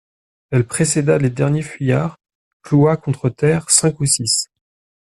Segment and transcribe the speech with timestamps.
[0.49, 2.17] Elle précéda les derniers fuyards,
[2.63, 4.47] cloua contre terre cinq ou six.